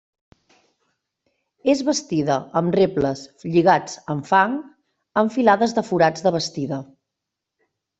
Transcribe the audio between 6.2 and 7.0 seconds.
de bastida.